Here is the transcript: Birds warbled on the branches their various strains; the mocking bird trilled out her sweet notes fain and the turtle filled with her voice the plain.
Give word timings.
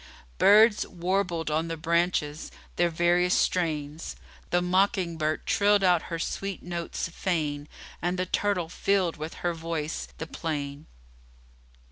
Birds 0.39 0.87
warbled 0.87 1.51
on 1.51 1.67
the 1.67 1.77
branches 1.77 2.49
their 2.75 2.89
various 2.89 3.35
strains; 3.35 4.15
the 4.49 4.59
mocking 4.59 5.15
bird 5.15 5.45
trilled 5.45 5.83
out 5.83 6.01
her 6.09 6.17
sweet 6.17 6.63
notes 6.63 7.07
fain 7.09 7.67
and 8.01 8.17
the 8.17 8.25
turtle 8.25 8.67
filled 8.67 9.15
with 9.17 9.35
her 9.45 9.53
voice 9.53 10.07
the 10.17 10.25
plain. 10.25 10.87